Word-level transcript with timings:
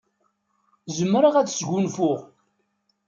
Zemreɣ 0.97 1.35
ad 1.37 1.49
sgunfuɣ. 1.51 2.19